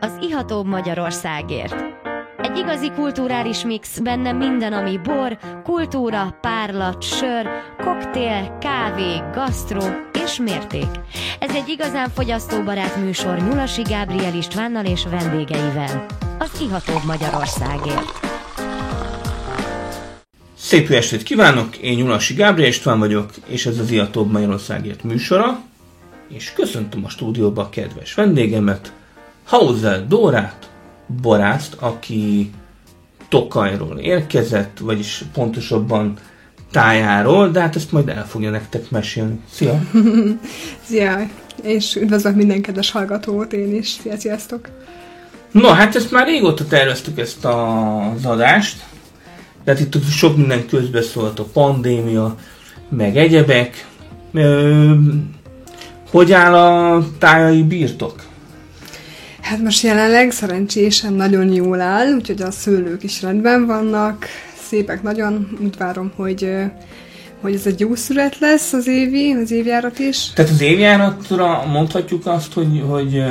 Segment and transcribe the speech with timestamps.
[0.00, 1.74] az ihatóbb Magyarországért.
[2.38, 7.48] Egy igazi kulturális mix, benne minden, ami bor, kultúra, párlat, sör,
[7.84, 9.82] koktél, kávé, gasztró
[10.24, 10.88] és mérték.
[11.38, 16.06] Ez egy igazán fogyasztóbarát műsor Nyulasi Gábriel Istvánnal és vendégeivel.
[16.38, 18.28] Az ihatóbb Magyarországért.
[20.56, 25.60] Szép estét kívánok, én Nyulasi Gábriel István vagyok, és ez az Ihatóbb Magyarországért műsora,
[26.28, 28.92] és köszöntöm a stúdióba a kedves vendégemet,
[29.50, 30.70] Hauser Dórát,
[31.22, 32.50] Borászt, aki
[33.28, 36.14] Tokajról érkezett, vagyis pontosabban
[36.70, 39.40] tájáról, de hát ezt majd el fogja nektek mesélni.
[39.50, 39.82] Szia!
[40.88, 41.26] Szia!
[41.62, 43.88] És üdvözlök minden kedves hallgatót, én is.
[43.88, 44.68] Szia, sziasztok!
[45.50, 48.84] No, hát ezt már régóta terveztük ezt az adást,
[49.64, 52.34] tehát itt sok minden közbeszólt a pandémia,
[52.88, 53.86] meg egyebek.
[54.32, 54.92] Ö,
[56.10, 58.28] hogy áll a tájai birtok?
[59.50, 64.26] Hát most jelenleg szerencsésen nagyon jól áll, úgyhogy a szőlők is rendben vannak,
[64.68, 66.54] szépek nagyon, úgy várom, hogy
[67.40, 70.30] hogy ez egy jó szület lesz az évi, az évjárat is.
[70.34, 73.24] Tehát az évjáratra mondhatjuk azt, hogy, hogy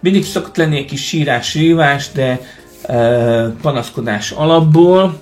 [0.00, 2.40] mindig szokott lenni egy kis sírás, rívás, de
[3.62, 5.20] panaszkodás alapból,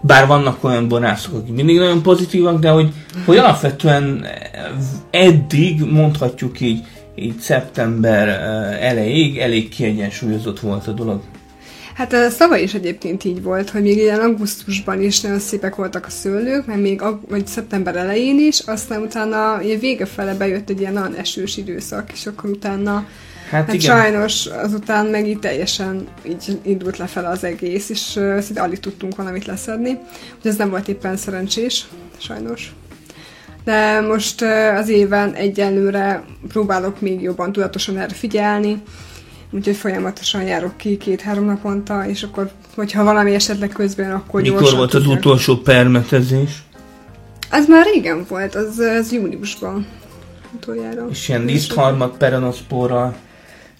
[0.00, 2.92] bár vannak olyan borászok, akik mindig nagyon pozitívak, de hogy,
[3.24, 4.26] hogy alapvetően
[5.10, 6.84] eddig mondhatjuk így,
[7.16, 8.28] így szeptember
[8.80, 11.22] elejéig elég kiegyensúlyozott volt a dolog.
[11.94, 16.06] Hát ez tavaly is egyébként így volt, hogy még ilyen augusztusban is nagyon szépek voltak
[16.06, 20.80] a szőlők, mert még vagy szeptember elején is, aztán utána ugye vége fele bejött egy
[20.80, 23.06] ilyen nagyon esős időszak, és akkor utána
[23.50, 23.96] Hát, hát igen.
[23.96, 27.98] sajnos azután meg így teljesen így indult lefelé az egész, és
[28.40, 29.90] szinte alig tudtunk valamit leszedni.
[30.36, 31.86] Úgyhogy ez nem volt éppen szerencsés,
[32.18, 32.74] sajnos.
[33.66, 34.42] De most
[34.76, 38.82] az éven egyenlőre próbálok még jobban tudatosan erre figyelni,
[39.50, 44.94] úgyhogy folyamatosan járok ki két-három naponta, és akkor, hogyha valami esetleg közben, akkor Mikor volt
[44.94, 45.18] az tudjak.
[45.18, 46.62] utolsó permetezés?
[47.50, 49.86] Az már régen volt, az, az júniusban
[50.54, 51.06] utoljára.
[51.10, 53.16] És ilyen lisztharmat perenoszpórral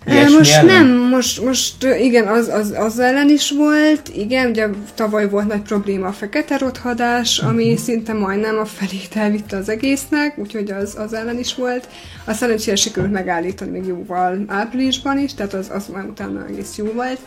[0.06, 0.86] Ilyesmi most ellen?
[0.86, 5.60] nem, most, most igen, az, az, az ellen is volt, igen, ugye tavaly volt nagy
[5.60, 7.78] probléma a fekete rothadás, ami uh-huh.
[7.78, 11.88] szinte majdnem a felét elvitte az egésznek, úgyhogy az, az ellen is volt.
[12.24, 16.84] A szerencsére sikerült megállítani még jóval áprilisban is, tehát az, az már utána egész jó
[16.94, 17.18] volt.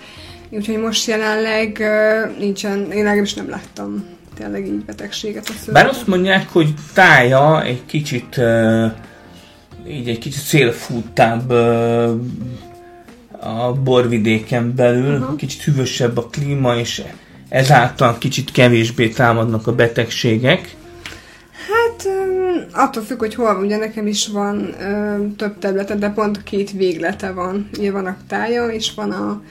[0.50, 1.84] Úgyhogy most jelenleg
[2.40, 4.06] nincsen, én legalábbis nem láttam
[4.38, 5.74] tényleg így betegséget a szőrben.
[5.74, 8.42] Bár azt mondják, hogy tája egy kicsit
[9.88, 12.12] így egy kicsit szélfúttább uh,
[13.42, 15.36] a borvidéken belül, uh-huh.
[15.36, 17.04] kicsit hűvösebb a klíma, és
[17.50, 20.76] ezáltal kicsit kevésbé támadnak a betegségek.
[21.70, 22.08] Hát
[22.72, 27.32] attól függ, hogy hol ugye nekem is van ö, több területe, de pont két véglete
[27.32, 27.70] van.
[27.78, 29.42] Ugye van a tája, és van a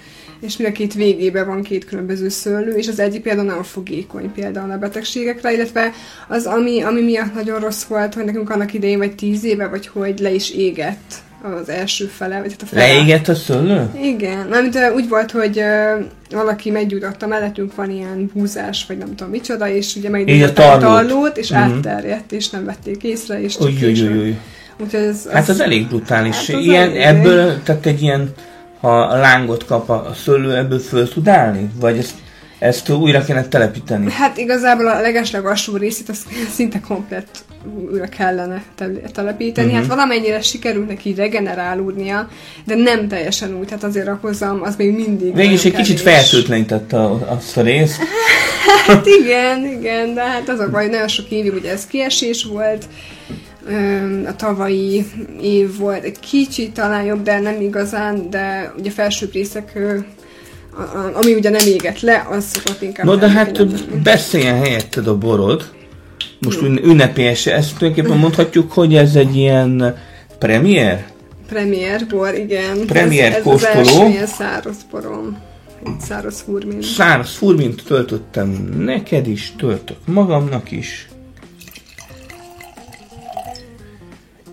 [0.40, 4.32] és mind a két végében van két különböző szőlő, és az egyik például nagyon fogékony
[4.32, 5.92] például a betegségekre, illetve
[6.28, 9.86] az, ami, ami miatt nagyon rossz volt, hogy nekünk annak idején, vagy tíz éve, vagy
[9.86, 12.86] hogy le is égett az első fele, vagy hát a fele.
[12.86, 13.90] Leégett a szőlő?
[14.02, 19.30] Igen, mert úgy volt, hogy uh, valaki meggyújtotta, mellettünk van ilyen búzás, vagy nem tudom
[19.30, 21.62] micsoda, és ugye meggyújtotta a tarlót, és mm-hmm.
[21.62, 24.36] átterjedt, és nem vették észre, és csak uj, uj, uj.
[24.80, 26.46] Úgyhogy ez, az, hát az elég brutális.
[26.46, 27.00] Hát az ilyen, elég.
[27.00, 28.32] ebből, tehát egy ilyen,
[28.80, 31.70] ha a lángot kap a szőlő, ebből föl tud állni?
[31.80, 32.14] Vagy ezt
[32.58, 34.10] ezt újra kéne telepíteni?
[34.12, 37.44] Hát igazából a legesleg alsó részét azt szinte komplett
[37.90, 38.62] újra kellene
[39.12, 39.66] telepíteni.
[39.66, 39.80] Uh-huh.
[39.80, 42.28] Hát valamennyire sikerült neki regenerálódnia,
[42.64, 47.10] de nem teljesen úgy, hát azért a hozam az még mindig Végülis egy kicsit fertőtlenítette
[47.10, 48.02] azt a részt.
[48.86, 52.86] hát igen, igen, de hát az a baj, nagyon sok évig ugye ez kiesés volt,
[54.26, 55.06] a tavalyi
[55.42, 59.78] év volt egy kicsit talán jobb, de nem igazán, de ugye felsőbb részek
[61.14, 63.06] ami ugye nem égett le, az szokott inkább...
[63.06, 63.66] No, de hát
[64.02, 65.70] beszéljen helyetted a borod.
[66.40, 69.96] Most ünnepélyes, ezt tulajdonképpen mondhatjuk, hogy ez egy ilyen
[70.38, 71.06] premier?
[71.48, 72.86] Premier bor, igen.
[72.86, 73.80] Premier ez, kóstoló.
[73.80, 75.38] Ez az első ilyen száraz borom.
[75.86, 76.82] Egy száraz furmint.
[76.82, 78.48] Száraz furmint töltöttem
[78.78, 81.08] neked is, töltök magamnak is.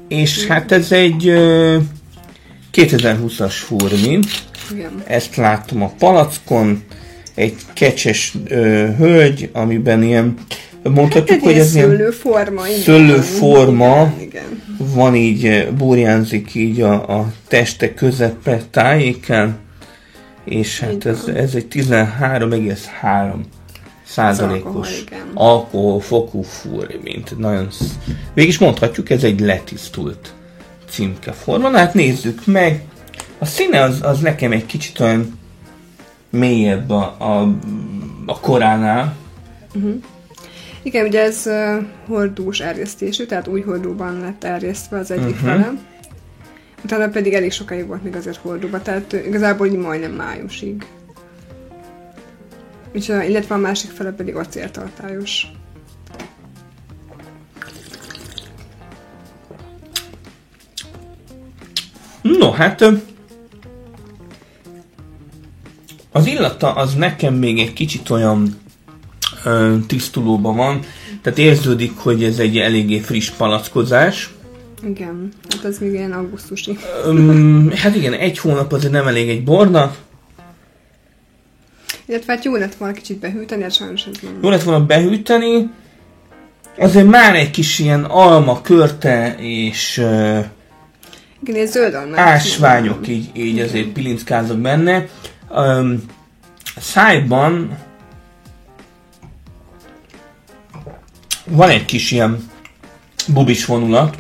[0.08, 1.24] És hát ez egy
[2.74, 4.28] 2020-as furmint.
[4.72, 5.04] Igen.
[5.08, 6.84] Ezt láttam a palackon,
[7.36, 10.38] egy kecses ö, hölgy, amiben ilyen
[10.84, 12.68] mondhatjuk, hát hogy ez ilyen szőlőforma.
[12.68, 12.80] Igen.
[12.80, 14.14] Szőlőforma.
[14.18, 14.64] Igen, igen.
[14.78, 19.58] Van így, burjánzik így a, a teste közepe tájéken,
[20.44, 23.34] és hát ez, ez egy 13,3
[24.06, 25.04] százalékos
[25.34, 27.68] alkoholfokú fúr, mint nagyon...
[28.34, 30.34] Végig mondhatjuk, ez egy letisztult
[30.90, 31.70] címkeforma.
[31.70, 32.82] Na hát nézzük meg,
[33.38, 35.40] A színe az, az nekem egy kicsit olyan
[36.30, 37.56] mélyebb a, a,
[38.26, 39.16] a koránál.
[40.84, 45.50] Igen, ugye ez uh, hordós erjesztésű, tehát új hordóban lett erjesztve az egyik uh-huh.
[45.50, 45.74] fele.
[46.84, 50.86] Utána pedig elég sokáig volt még azért hordóba, tehát uh, igazából így majdnem májusig.
[52.92, 55.48] És a, illetve a másik fele pedig acéltartályos.
[62.22, 62.86] No, hát
[66.16, 68.56] az illata az nekem még egy kicsit olyan
[69.44, 70.80] ö, tisztulóban van,
[71.22, 74.34] tehát érződik, hogy ez egy eléggé friss palackozás.
[74.84, 76.78] Igen, hát ez még ilyen augusztusi.
[77.06, 79.98] Öm, hát igen, egy hónap azért nem elég egy bornak.
[82.06, 84.40] Illetve hát jó lett volna kicsit behűteni, hát sajnos ez nem.
[84.42, 85.70] Jó lett volna behűteni.
[86.78, 90.40] Azért már egy kis ilyen alma, körte és ö,
[91.48, 92.20] Igen, zöld almát.
[92.20, 95.08] ásványok így, így azért pilincskázok benne.
[95.50, 96.04] Um,
[96.78, 97.78] szájban
[101.46, 102.50] van egy kis ilyen
[103.28, 104.18] bubis vonulat,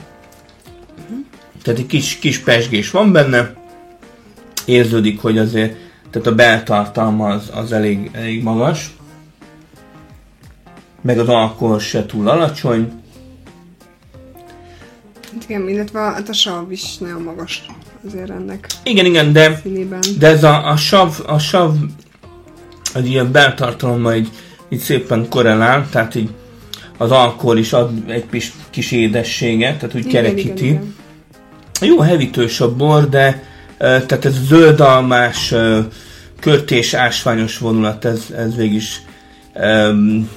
[1.62, 3.54] tehát egy kis, kis pesgés van benne,
[4.66, 5.75] érződik, hogy azért
[6.10, 8.95] tehát a beltartalma az, az elég, elég magas,
[11.01, 13.04] meg az alkohol se túl alacsony,
[15.36, 17.66] Hát igen, illetve hát a sav is nagyon magas
[18.07, 19.99] azért ennek igen, igen, de színében.
[20.19, 21.75] De ez a, a sav, a sav
[22.93, 24.29] egy ilyen beltartalommal így,
[24.69, 26.29] így szépen korrelál, tehát így
[26.97, 30.65] az alkohol is ad egy kis, kis édességet, tehát úgy Igen, kerekíti.
[30.65, 30.93] igen,
[31.81, 31.89] igen.
[31.89, 33.43] Jó hevítős a bor, de
[33.77, 35.53] tehát ez zöldalmás,
[36.39, 39.01] körtés, ásványos vonulat, ez, ez végig is
[39.53, 40.29] öm,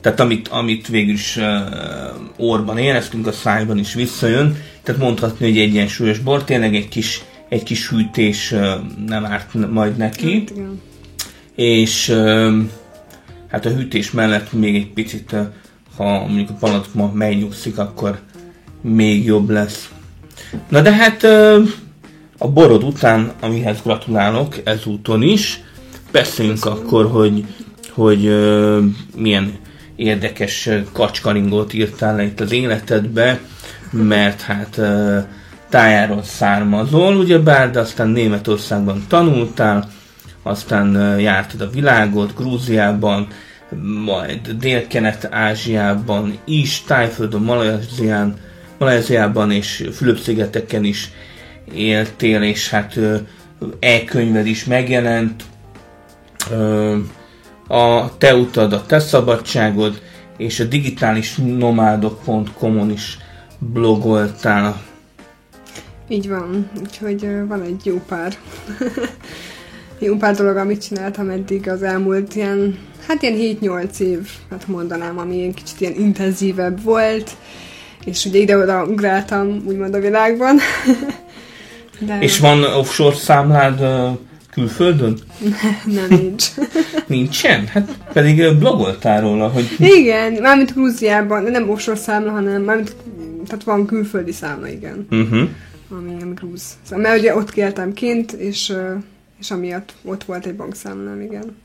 [0.00, 5.58] tehát amit, amit végül is uh, orban éreztünk, a szájban is visszajön, tehát mondhatni, hogy
[5.58, 8.54] egy egyensúlyos bor, tényleg egy kis, egy kis hűtés
[9.06, 10.80] nem árt majd neki, Hát igen.
[11.54, 12.08] és
[13.48, 15.36] hát a hűtés mellett még egy picit,
[15.96, 18.20] ha mondjuk a palackma megnyugszik, akkor
[18.80, 19.90] még jobb lesz.
[20.68, 21.24] Na de hát
[22.38, 25.60] a borod után, amihez gratulálok ezúton is,
[26.12, 27.44] beszéljünk akkor, hogy,
[27.90, 28.22] hogy
[29.16, 29.52] milyen
[29.96, 33.40] érdekes ö, kacskaringót írtál le itt az életedbe,
[33.94, 34.80] mert hát
[35.68, 39.90] tájáról származol, ugyebár, de aztán Németországban tanultál,
[40.42, 43.26] aztán jártad a világot, Grúziában,
[44.04, 48.36] majd Dél-Kelet-Ázsiában is, Tájföldön, Malajzián,
[48.78, 51.10] Malajziában és Fülöp-szigeteken is
[51.74, 52.98] éltél, és hát
[53.80, 55.42] e-könyved is megjelent.
[57.68, 60.02] A te utad, a te szabadságod,
[60.36, 63.18] és a digitális nomádok.com-on is
[63.58, 64.82] blogoltál.
[66.08, 68.36] Így van, úgyhogy van egy jó pár
[69.98, 72.78] jó pár dolog, amit csináltam eddig az elmúlt ilyen,
[73.08, 77.30] hát ilyen 7-8 év, hát mondanám, ami ilyen kicsit ilyen intenzívebb volt,
[78.04, 80.58] és ugye ide-oda ugráltam, úgymond a világban.
[81.98, 83.80] De És van offshore számlád
[84.50, 85.18] külföldön?
[85.84, 86.46] nem nincs.
[87.06, 87.66] Nincsen?
[87.66, 92.96] Hát pedig blogoltál róla, hogy Igen, mármint Grúziában, nem offshore számla, hanem mármint,
[93.44, 95.48] tehát van külföldi számla, igen, uh-huh.
[95.90, 96.62] ami, ami grúz.
[96.82, 98.72] Szóval, mert ugye ott éltem kint, és,
[99.40, 101.56] és amiatt ott volt egy bankszámlám, igen.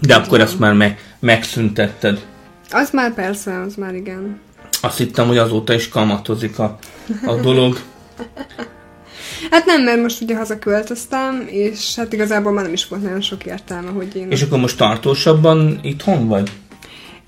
[0.00, 2.26] de akkor ezt már meg, megszüntetted.
[2.70, 4.38] Az már persze, az már igen.
[4.80, 6.78] Azt hittem, hogy azóta is kamatozik a,
[7.24, 7.76] a dolog.
[9.50, 13.44] Hát nem, mert most ugye hazaköltöztem, és hát igazából már nem is volt nagyon sok
[13.44, 14.30] értelme, hogy én...
[14.30, 16.50] És akkor most tartósabban itthon vagy?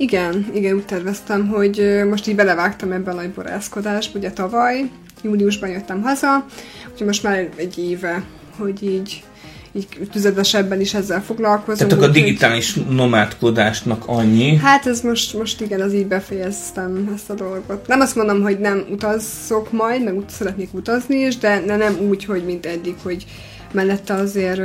[0.01, 4.91] Igen, igen, úgy terveztem, hogy most így belevágtam ebbe a nagy borászkodásba, ugye tavaly,
[5.23, 6.47] júliusban jöttem haza,
[6.91, 8.25] úgyhogy most már egy éve,
[8.57, 9.25] hogy így,
[9.73, 11.89] így tüzetesebben is ezzel foglalkozom.
[11.89, 14.57] Tehát akkor a digitális nomádkodásnak annyi.
[14.57, 17.87] Hát ez most, most igen, az így befejeztem ezt a dolgot.
[17.87, 21.97] Nem azt mondom, hogy nem utazzok majd, meg ut- szeretnék utazni is, de, de nem
[22.09, 23.27] úgy, hogy mint eddig, hogy
[23.73, 24.61] mellette azért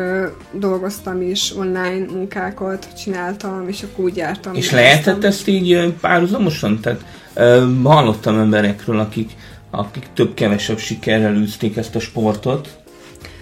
[0.52, 4.54] dolgoztam is, online munkákat csináltam, és akkor úgy jártam.
[4.54, 6.80] És lehetett ezt így párhuzamosan?
[6.80, 7.06] Tehát
[7.84, 9.32] hallottam emberekről, akik,
[9.72, 12.70] akik több-kevesebb sikerrel űzték ezt a sportot.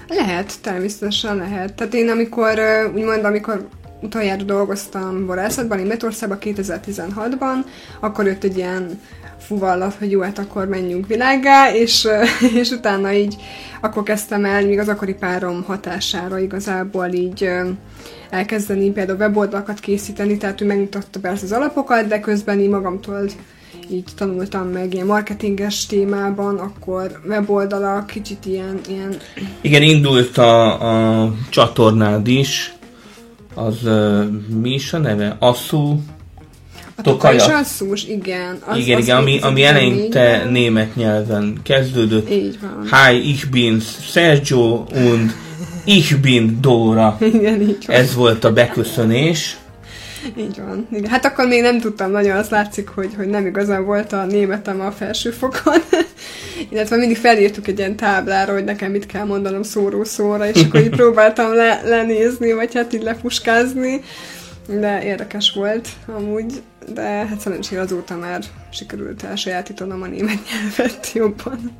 [0.07, 1.73] Lehet, természetesen lehet.
[1.73, 2.59] Tehát én amikor,
[2.95, 3.67] úgymond, amikor
[4.01, 7.55] utoljára dolgoztam borászatban, Németországban 2016-ban,
[7.99, 8.99] akkor jött egy ilyen
[9.47, 12.07] fuvallat, hogy jó, hát akkor menjünk világgá, és,
[12.61, 13.35] és utána így
[13.81, 17.49] akkor kezdtem el, még az akkori párom hatására igazából így
[18.29, 23.29] elkezdeni például weboldalakat készíteni, tehát ő megmutatta persze az alapokat, de közben így magamtól
[23.89, 28.79] így tanultam meg ilyen marketinges témában, akkor weboldalak, kicsit ilyen...
[28.87, 29.17] ilyen...
[29.61, 32.73] Igen, indult a, a csatornád is,
[33.53, 34.25] az uh,
[34.61, 35.35] mi is a neve?
[35.39, 36.01] Asszú
[36.95, 37.57] a Tokaja.
[37.57, 38.57] Asszús, igen.
[38.65, 42.29] Az, igen, az igen, ami, ami eleinte német nyelven kezdődött.
[42.29, 42.87] Így van.
[42.91, 43.81] Hi, ich bin
[44.11, 45.35] Sergio und
[45.85, 47.17] ich bin Dora.
[47.33, 47.95] Igen, így van.
[47.95, 49.57] Ez volt a beköszönés.
[50.37, 50.87] Így van.
[50.91, 51.09] Igen.
[51.09, 54.81] Hát akkor még nem tudtam nagyon, azt látszik, hogy, hogy nem igazán volt a németem
[54.81, 55.77] a felsőfokon.
[56.71, 60.79] Illetve mindig felírtuk egy ilyen táblára, hogy nekem mit kell mondanom szóró szóra, és akkor
[60.79, 64.01] így próbáltam le, lenézni, vagy hát így lefuskázni.
[64.79, 66.61] De érdekes volt amúgy,
[66.93, 71.71] de hát szerencsére azóta már sikerült elsajátítanom a német nyelvet jobban.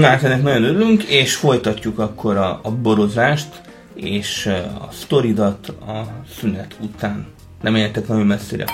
[0.00, 3.60] Hát ennek nagyon örülünk, és folytatjuk akkor a, a borozást,
[3.94, 4.46] és
[4.80, 7.26] a sztoridat a szünet után.
[7.60, 8.64] Nem menjetek nagyon messzire.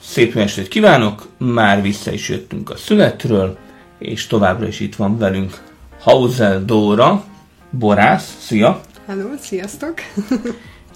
[0.00, 1.28] Szép estét kívánok!
[1.38, 3.58] Már vissza is jöttünk a születről,
[3.98, 5.62] és továbbra is itt van velünk
[6.00, 7.24] Hauser Dóra,
[7.70, 8.36] borász.
[8.40, 8.80] Szia!
[9.06, 9.94] Hello, sziasztok!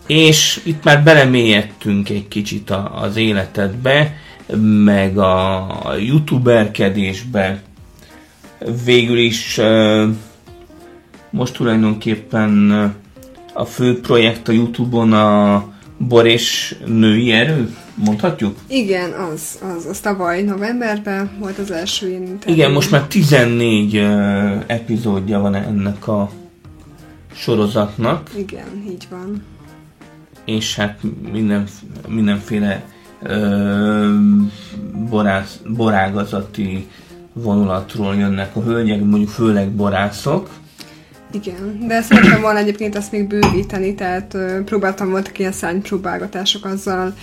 [0.06, 4.16] és itt már belemélyedtünk egy kicsit a, az életedbe,
[4.84, 7.62] meg a youtuberkedésbe.
[8.84, 9.60] Végül is
[11.30, 12.70] most tulajdonképpen
[13.52, 15.64] a fő projekt a Youtube-on a
[15.98, 18.56] Bor és női erő, mondhatjuk?
[18.66, 22.54] Igen, az, az, az tavaly novemberben volt az első interjú.
[22.54, 26.30] Igen, most már 14 uh, epizódja van ennek a
[27.36, 28.30] sorozatnak.
[28.36, 29.44] Igen, így van.
[30.44, 30.98] És hát
[31.32, 31.66] minden,
[32.08, 32.84] mindenféle
[33.22, 34.14] ö,
[35.08, 36.88] borász, borágazati
[37.32, 40.48] vonulatról jönnek a hölgyek, mondjuk főleg borászok.
[41.32, 47.14] Igen, de szerettem volna egyébként ezt még bővíteni, tehát ö, próbáltam, voltak ilyen szánypróbálgatások azzal,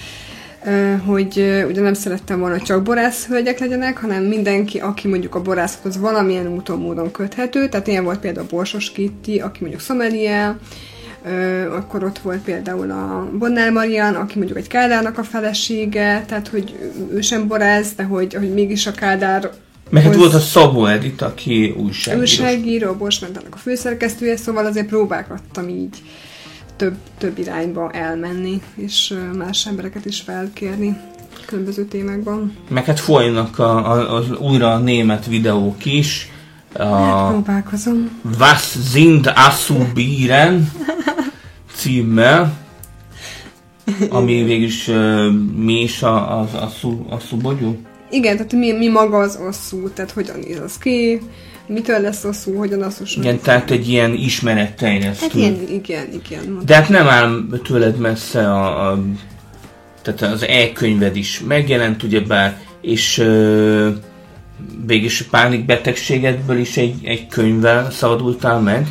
[1.06, 5.98] hogy ugye nem szerettem volna, hogy csak borászhölgyek legyenek, hanem mindenki, aki mondjuk a borászhoz
[5.98, 10.56] valamilyen úton, módon köthető, tehát ilyen volt például Borsos Kitti, aki mondjuk sommelier,
[11.26, 16.48] Ö, akkor ott volt például a Bonnál Marian, aki mondjuk egy Kádárnak a felesége, tehát
[16.48, 16.76] hogy
[17.14, 19.50] ő sem borász, de hogy, hogy mégis a Kádár
[19.90, 22.22] mert hát volt a Szabó Edith, aki újságíró.
[22.22, 26.02] Újságíró, Borsmentának a főszerkesztője, szóval azért próbálgattam így
[26.84, 30.98] több, több irányba elmenni, és más embereket is felkérni
[31.46, 32.56] különböző témákban.
[32.70, 36.32] Meg hát folynak a, a, az újra a német videók is.
[36.74, 38.22] A hát próbálkozom.
[38.40, 40.72] Was sind Asubiren
[41.76, 42.58] címmel,
[44.10, 47.78] ami végülis uh, mi is a, a, a, szú, a szubogyú?
[48.14, 51.22] Igen, tehát mi, mi maga az osszú, tehát hogyan néz az ki,
[51.68, 53.16] mitől lesz osszú, hogyan asszus.
[53.16, 55.26] Igen, tehát egy ilyen ismeretteljesztő.
[55.26, 56.62] Hát ilyen, igen, igen.
[56.66, 59.04] De hát nem áll tőled messze a, a
[60.02, 63.88] tehát az e-könyved is megjelent, ugyebár, és uh,
[64.86, 68.88] végülis a pánikbetegségedből is egy, egy könyvvel szabadultál meg.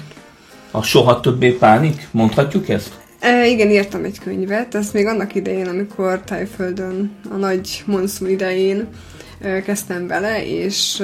[0.71, 2.09] A Soha többé pánik?
[2.11, 3.01] Mondhatjuk ezt?
[3.21, 8.89] E, igen, írtam egy könyvet, ez még annak idején, amikor Tájföldön, a nagy monszum idején
[9.65, 11.03] kezdtem bele, és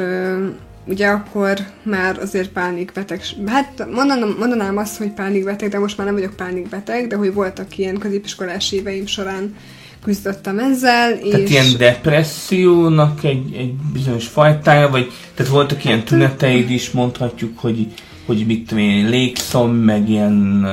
[0.84, 6.16] ugye akkor már azért pánikbeteg, hát mondanám, mondanám azt, hogy pánikbeteg, de most már nem
[6.16, 9.54] vagyok pánikbeteg, de hogy voltak ilyen középiskolás éveim során
[10.02, 11.18] küzdöttem ezzel.
[11.18, 11.50] Tehát és...
[11.50, 17.86] ilyen depressziónak egy, egy bizonyos fajtája, vagy tehát voltak ilyen tüneteid is, mondhatjuk, hogy
[18.28, 20.64] hogy mit tudom én, légszom, meg ilyen...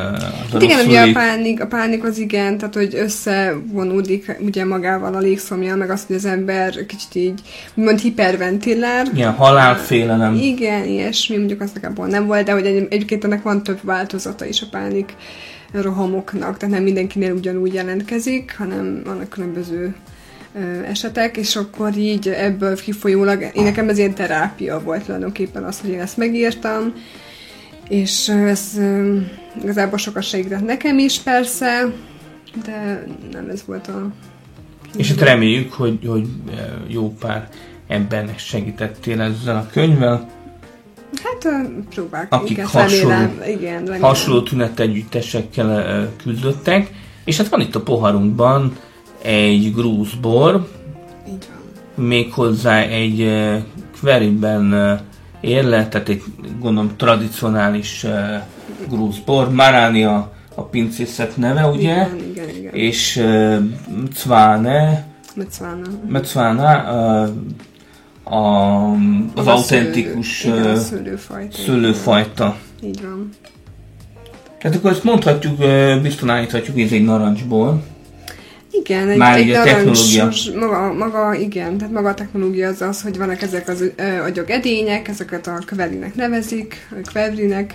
[0.52, 5.20] Hát igen, ugye a pánik, a pánik az igen, tehát hogy összevonódik ugye magával a
[5.20, 7.42] légszomja, meg azt, hogy az ember kicsit így,
[7.74, 9.06] úgymond hiperventilál.
[9.14, 10.36] Igen, halálfélelem.
[10.36, 14.46] Igen, ilyesmi, mondjuk az abból nem volt, de hogy egy, egyébként ennek van több változata
[14.46, 15.16] is a pánik
[15.72, 19.96] rohamoknak, tehát nem mindenkinél ugyanúgy jelentkezik, hanem vannak különböző
[20.90, 25.90] esetek, és akkor így ebből kifolyólag, én nekem ez ilyen terápia volt tulajdonképpen az, hogy
[25.90, 26.94] én ezt megírtam,
[27.88, 28.80] és ez
[29.62, 31.94] igazából sokat segített nekem is persze,
[32.66, 34.12] de nem ez volt a...
[34.98, 36.28] És hát reméljük, hogy, hogy
[36.88, 37.50] jó pár
[37.88, 40.30] embernek segítettél ezzel a könyvvel.
[41.24, 41.48] Hát
[41.90, 44.02] próbálok, akik igen, hasonló, remélem, igen, remélem.
[44.02, 46.92] hasonló tünetegyüttesekkel küzdöttek,
[47.24, 48.78] és hát van itt a poharunkban
[49.22, 50.68] egy grúzbor,
[51.96, 53.32] méghozzá egy
[54.00, 55.00] kveriben
[55.46, 56.24] érle, tehát egy
[56.60, 58.12] gondolom tradicionális uh,
[58.90, 61.94] grúz bor, Marani a, a pincészet neve, ugye?
[61.94, 62.74] Igen, igen, igen.
[62.74, 63.58] És uh,
[64.04, 65.08] Mcvane,
[66.08, 67.30] Mecvana, uh,
[68.34, 69.00] a, az,
[69.36, 71.58] az autentikus szőlő, igen, szőlőfajta.
[71.58, 72.56] szőlőfajta.
[72.84, 73.30] Így van.
[74.60, 75.58] Tehát akkor ezt mondhatjuk,
[76.02, 77.84] biztosan állíthatjuk, hogy ez egy narancsból.
[78.80, 80.30] Igen, egy, Már egy a technológia.
[80.60, 84.50] Maga, maga, igen, tehát maga a technológia az az, hogy vannak ezek az ö, agyag
[84.50, 87.74] edények, ezeket a kvevrinek nevezik, a kvevrinek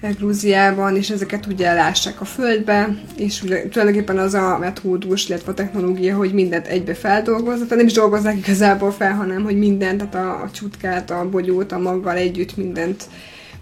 [0.00, 5.50] eh, Grúziában, és ezeket ugye elássák a földbe, és ugye tulajdonképpen az a metódus, illetve
[5.50, 10.08] a technológia, hogy mindent egybe feldolgoznak, tehát nem is dolgozzák igazából fel, hanem hogy mindent,
[10.08, 13.04] tehát a, a csutkát, a bogyót, a maggal együtt mindent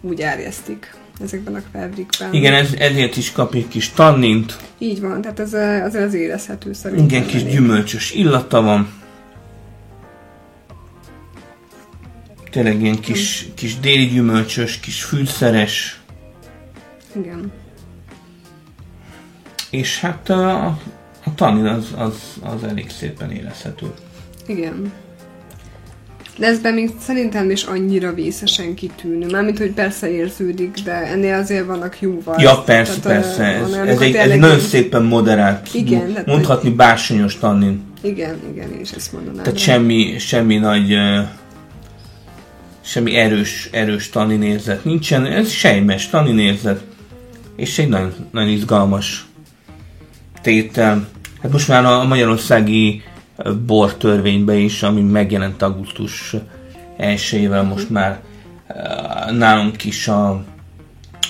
[0.01, 2.33] úgy erjesztik ezekben a kvevrikben.
[2.33, 5.53] Igen, ez, ezért is kap egy kis tannint, Így van, tehát ez
[5.85, 7.07] azért az érezhető szerintem.
[7.07, 8.89] igen, kis gyümölcsös illata van.
[12.51, 16.01] Tényleg ilyen kis, kis déli gyümölcsös, kis fűszeres,
[17.17, 17.53] Igen.
[19.71, 20.67] és hát a,
[21.25, 23.87] a tannin az, az, az elég szépen érezhető.
[24.47, 24.93] Igen.
[26.39, 29.27] De ezben még szerintem is annyira vészesen kitűnő.
[29.31, 32.37] Mármint, hogy persze érződik, de ennél azért vannak jóval.
[32.39, 33.45] Ja, persze, Tehát, persze.
[33.45, 37.83] Ez, ez, olyanok, egy, hogy ez egy nagyon szépen moderált, Igen, tehát, mondhatni bársonyos tannin.
[38.01, 39.43] Igen, igen, én is ezt mondanám.
[39.43, 41.21] Tehát semmi, semmi nagy, ö,
[42.81, 45.27] semmi erős, erős tannin érzet nincsen.
[45.27, 46.81] Ez sejmes tannin érzet.
[47.57, 49.27] És egy nagyon, nagyon izgalmas
[50.43, 51.09] tétel.
[51.43, 53.03] Hát most már a magyarországi
[53.39, 56.35] ö, bortörvényben is, ami megjelent augusztus
[56.99, 58.21] 1-ével, most már
[58.69, 60.45] ö, nálunk is a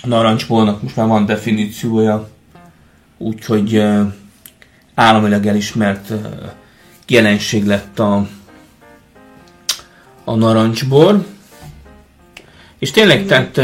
[0.03, 2.29] narancsbolnak most már van definíciója,
[3.19, 4.03] úgyhogy ö,
[4.95, 6.17] államilag elismert ö,
[7.09, 8.27] jelenség lett a,
[10.25, 11.27] a narancsbor.
[12.79, 13.61] És tényleg, tehát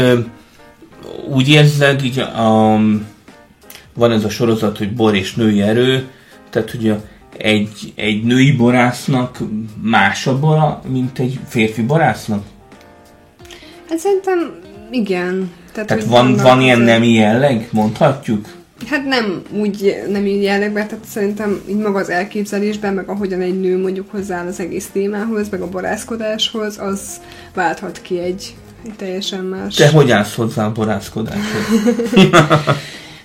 [1.27, 2.79] úgy érzed, így a,
[3.93, 6.09] van ez a sorozat, hogy bor és női erő,
[6.49, 7.01] tehát hogy a,
[7.37, 9.37] egy, egy női borásznak
[9.81, 12.43] más a bora, mint egy férfi borásznak?
[13.89, 14.59] Hát szerintem
[14.91, 15.51] igen.
[15.73, 18.47] Tehát hogy van, van ilyen nemi jelleg, mondhatjuk?
[18.87, 23.59] Hát nem úgy nem így jellegben, tehát szerintem így maga az elképzelésben, meg ahogyan egy
[23.59, 27.21] nő mondjuk hozzááll az egész témához, meg a borászkodáshoz, az
[27.53, 28.55] válthat ki egy,
[28.97, 29.75] teljesen más.
[29.75, 31.81] Te hogy állsz hozzá a borászkodáshoz?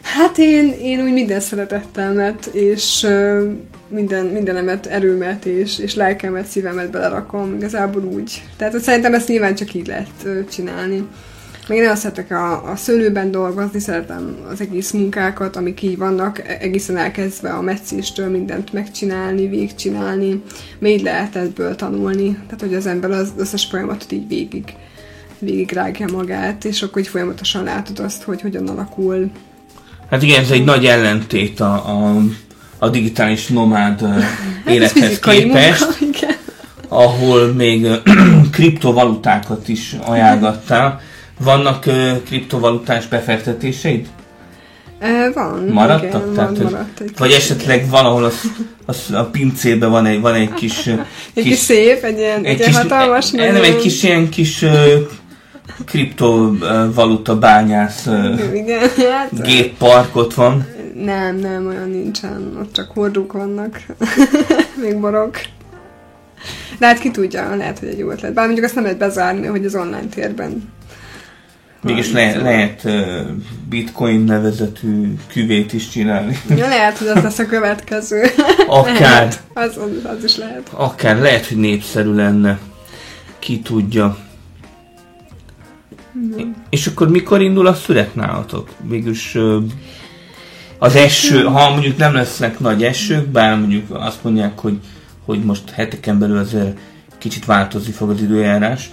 [0.03, 3.51] Hát én, én úgy minden szeretettelmet, és ö,
[3.91, 8.43] minden, mindenemet, erőmet, és, és lelkemet, szívemet belerakom, igazából úgy.
[8.57, 11.07] Tehát hogy szerintem ezt nyilván csak így lehet csinálni.
[11.69, 16.57] Én azt szeretek a, a szőlőben dolgozni, szeretem az egész munkákat, amik így vannak, e-
[16.61, 20.43] egészen elkezdve a meccéstől mindent megcsinálni, végigcsinálni,
[20.83, 22.33] így lehet ebből tanulni.
[22.33, 24.65] Tehát, hogy az ember az összes folyamatot így végig,
[25.39, 29.31] végig rágja magát, és akkor így folyamatosan látod azt, hogy hogyan alakul
[30.11, 32.23] Hát igen, ez egy nagy ellentét a, a,
[32.83, 34.17] a digitális nomád Hát
[34.65, 36.27] ez élethez képest, munka,
[36.89, 37.87] ahol még
[38.53, 41.01] kriptovalutákat is ajánlgattál.
[41.41, 41.85] Vannak
[42.25, 44.07] kriptovalutás befektetéseid?
[44.99, 45.69] E, van.
[45.73, 46.23] Maradtak?
[46.23, 48.41] Igen, Tehát van, maradt egy Vagy kis- esetleg valahol az,
[48.87, 50.87] az a pincében van egy, van egy kis...
[51.35, 54.65] Egy kis szép, egy ilyen, egy ilyen hatalmas, nem, nagyon- egy kis ilyen kis
[55.87, 58.07] kriptovaluta bányász
[58.55, 60.67] Igen, hát, géppark ott van.
[61.05, 62.57] Nem, nem, olyan nincsen.
[62.61, 63.83] Ott csak hordók vannak.
[64.83, 65.41] Még borok.
[66.79, 68.33] De hát ki tudja, lehet, hogy egy jó ötlet.
[68.33, 70.73] Bár mondjuk azt nem lehet bezárni, hogy az online térben.
[71.83, 73.21] Mégis le, lehet ö,
[73.69, 76.39] bitcoin nevezetű küvét is csinálni.
[76.57, 78.23] Ja, lehet, hogy az lesz a következő.
[78.67, 79.43] Akár, Lehet.
[79.53, 80.71] Az, az, az is lehet.
[80.73, 82.59] akár lehet, hogy népszerű lenne.
[83.39, 84.17] Ki tudja.
[86.71, 88.69] És akkor mikor indul a szület nálatok?
[88.83, 89.59] Végülis ö,
[90.83, 94.79] az eső, ha mondjuk nem lesznek nagy esők, bár mondjuk azt mondják, hogy,
[95.25, 96.79] hogy most heteken belül azért
[97.19, 98.91] kicsit változni fog az időjárás.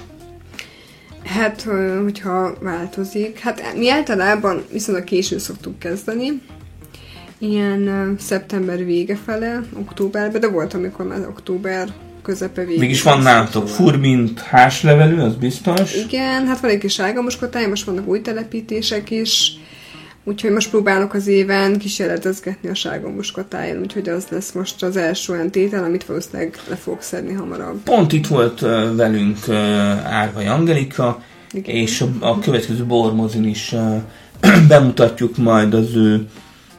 [1.24, 1.68] Hát,
[2.04, 3.40] hogyha változik.
[3.40, 6.42] Hát mi általában viszonylag későn szoktuk kezdeni.
[7.38, 11.88] Ilyen szeptember vége fele, októberben, de volt, amikor már október
[12.22, 12.80] közepe végén.
[12.80, 15.96] Mégis van nálatok furmint házlevelű, az biztos.
[15.96, 19.52] Igen, hát van egy kis sárgamoskotály, most vannak új telepítések is,
[20.28, 25.50] úgyhogy most próbálok az éven kísérletezgetni a sárgamoskotályon, úgyhogy az lesz most az első olyan
[25.50, 27.80] tétel, amit valószínűleg le fogok szedni hamarabb.
[27.84, 28.60] Pont itt volt
[28.96, 29.56] velünk ö,
[30.04, 31.76] Árvai Angelika, Igen.
[31.76, 33.76] és a, a következő bormozin is
[34.68, 36.28] bemutatjuk majd az ő,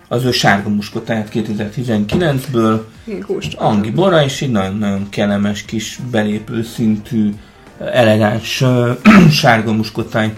[0.08, 2.80] az ő sárga muskotáját 2019-ből.
[3.04, 3.76] Igen, kóstoltam.
[3.76, 7.30] Angi bora, és egy nagyon-nagyon kellemes kis belépő szintű,
[7.78, 8.64] elegáns
[9.40, 10.32] sárga muskotáj.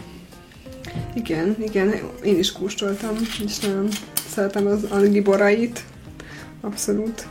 [1.15, 3.89] Igen, igen, én is kóstoltam, és nagyon
[4.35, 5.85] szeretem az Angi borait.
[6.61, 7.27] Abszolút.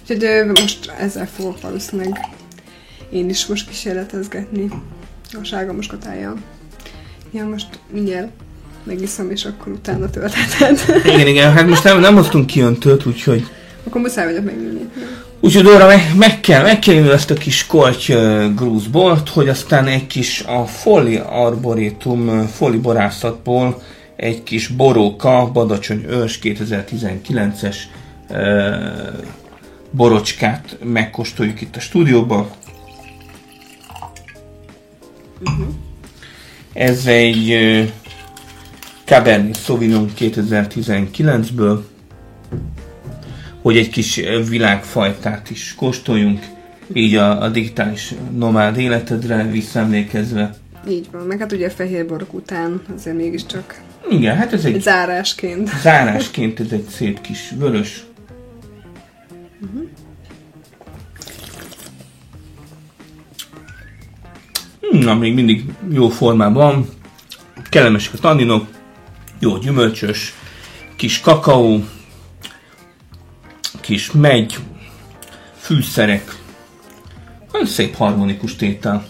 [0.00, 2.18] Úgyhogy most ezzel fogok valószínűleg
[3.10, 4.68] én is most kísérletezgetni
[5.32, 6.36] a sárga muskotájjal.
[7.30, 8.28] Ja, most mindjárt
[8.84, 10.80] megiszom, és akkor utána tölteted.
[11.04, 13.46] Igen, igen, hát most nem, nem hoztunk kiöntőt, úgyhogy
[13.86, 14.88] Akkor muszáj vagyok megnyitni.
[15.40, 19.48] Úgyhogy Dóra, meg, meg kell, meg kell jönni ezt a kis korty uh, grúzbolt, hogy
[19.48, 23.82] aztán egy kis a foli arborétum, uh, foli borászatból
[24.16, 27.76] egy kis boróka, Badacsony ős 2019-es
[28.28, 28.36] uh,
[29.90, 32.46] borocskát megkóstoljuk itt a stúdióban.
[35.40, 35.66] Uh-huh.
[36.72, 37.88] Ez egy uh,
[39.04, 41.78] Cabernet Sauvignon 2019-ből,
[43.66, 46.40] hogy egy kis világfajtát is kóstoljunk,
[46.92, 50.54] így a, a digitális nomád életedre visszaemlékezve.
[50.88, 54.80] Így van, meg hát ugye a fehér borok után azért mégiscsak Igen, hát ez egy,
[54.80, 55.70] zárásként.
[55.82, 58.04] zárásként ez egy szép kis vörös.
[64.90, 66.88] Na, még mindig jó formában.
[67.70, 68.66] Kellemesek a tanninok,
[69.38, 70.34] jó gyümölcsös,
[70.96, 71.84] kis kakaó,
[73.86, 74.58] kis megy,
[75.56, 76.40] fűszerek.
[77.52, 79.06] Nagyon szép harmonikus tétel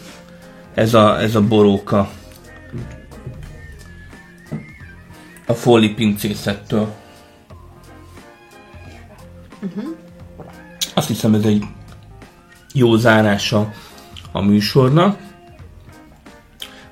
[0.74, 2.10] ez a, ez a boróka.
[5.46, 6.94] A foli pincészettől.
[10.94, 11.64] Azt hiszem ez egy
[12.72, 13.72] jó zárása
[14.32, 15.18] a műsornak.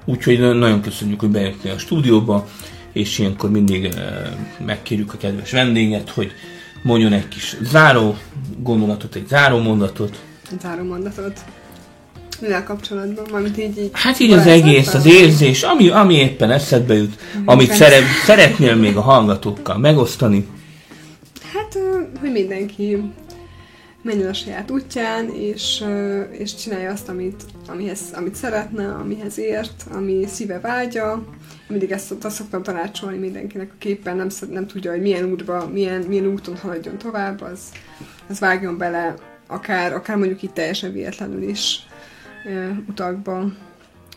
[0.05, 2.49] Úgyhogy nagyon köszönjük, hogy bejöttél a stúdióba,
[2.93, 6.33] és ilyenkor mindig eh, megkérjük a kedves vendéget, hogy
[6.85, 8.17] mondjon egy kis záró
[8.59, 10.19] gondolatot, egy záró mondatot.
[10.63, 11.41] Záró mondatot.
[12.41, 13.25] Mivel kapcsolatban?
[13.33, 17.69] Mármint így, így Hát így az egész, az érzés, ami, ami éppen eszedbe jut, amit
[17.69, 17.85] persze.
[17.85, 20.47] szeret, szeretnél még a hallgatókkal megosztani.
[21.53, 21.79] Hát,
[22.21, 23.13] hogy mindenki
[24.03, 25.85] menjen a saját útján, és,
[26.31, 31.25] és csinálja azt, amit, amihez, amit szeretne, amihez ért, ami szíve vágya.
[31.67, 36.01] Mindig ezt, azt szoktam tanácsolni mindenkinek, aki éppen nem, nem tudja, hogy milyen útba, milyen,
[36.01, 37.61] milyen úton haladjon tovább, az,
[38.29, 39.15] az vágjon bele
[39.47, 41.87] akár, akár mondjuk itt teljesen véletlenül is
[42.47, 43.53] ö, utakba.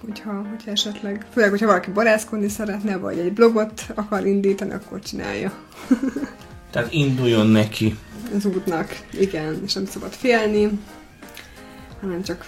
[0.06, 5.54] Hogyha, hogyha esetleg, főleg, hogyha valaki borászkodni szeretne, vagy egy blogot akar indítani, akkor csinálja
[6.72, 7.98] Tehát induljon neki.
[8.36, 10.80] az útnak, igen, és nem szabad félni,
[12.02, 12.46] hanem csak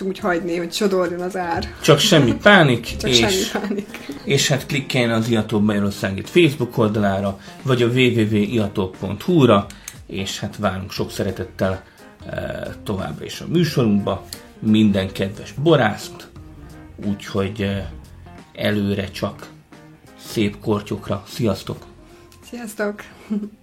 [0.00, 1.74] úgy hagyni, hogy sodorjon az ár.
[1.82, 3.98] Csak semmi pánik, Csak és, semmi pánik.
[4.24, 9.66] és hát klikkeljen az Iató Magyarországét Facebook oldalára, vagy a www.iatok.hu-ra,
[10.06, 11.84] és hát várunk sok szeretettel
[12.26, 14.24] e, továbbra is a műsorunkba,
[14.58, 16.28] minden kedves borászt,
[17.06, 17.92] úgyhogy e,
[18.54, 19.48] előre csak
[20.18, 21.22] szép kortyokra.
[21.26, 21.86] Sziasztok!
[22.50, 23.02] Sziasztok!